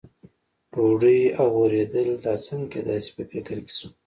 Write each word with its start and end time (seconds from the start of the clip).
ډوډۍ 0.71 1.21
او 1.39 1.47
ورېدل، 1.61 2.09
دا 2.25 2.33
څنګه 2.45 2.67
کېدای 2.73 2.99
شي، 3.05 3.11
په 3.17 3.23
فکر 3.31 3.57
کې 3.65 3.73
شو. 3.77 3.87